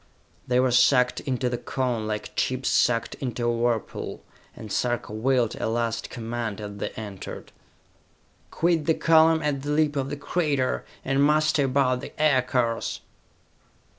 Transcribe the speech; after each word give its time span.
They 0.47 0.59
were 0.59 0.71
sucked 0.71 1.19
into 1.19 1.47
the 1.47 1.59
Cone 1.59 2.07
like 2.07 2.35
chips 2.35 2.69
sucked 2.69 3.13
into 3.21 3.45
a 3.45 3.53
whirlpool, 3.55 4.23
and 4.55 4.71
Sarka 4.71 5.13
willed 5.13 5.55
a 5.57 5.69
last 5.69 6.09
command 6.09 6.59
as 6.59 6.77
they 6.77 6.89
entered: 6.93 7.51
"Quit 8.49 8.85
the 8.87 8.95
column 8.95 9.43
at 9.43 9.61
the 9.61 9.69
lip 9.69 9.95
of 9.95 10.09
the 10.09 10.17
crater, 10.17 10.85
and 11.05 11.23
muster 11.23 11.65
about 11.65 12.01
the 12.01 12.19
aircars!" 12.19 13.01